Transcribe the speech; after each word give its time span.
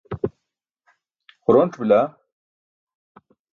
xuronc̣ 1.43 1.73
bila. 1.79 2.01